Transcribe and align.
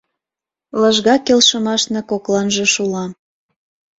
Лыжга 0.81 1.15
келшымашна 1.25 2.01
кокланже 2.09 2.65
шула. 2.73 3.05